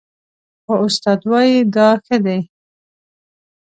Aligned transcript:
خو 0.63 0.73
استاد 0.87 1.19
وايي 1.31 1.57
دا 1.75 1.89
ښه 2.05 2.17
دي 2.25 2.39